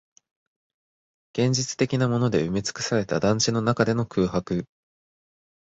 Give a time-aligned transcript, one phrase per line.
[1.33, 4.65] 現実的なもので埋めつくされた団地の中での空白